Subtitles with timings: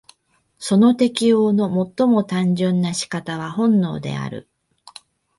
[0.57, 4.49] その適応の最も単純な仕方は本能である。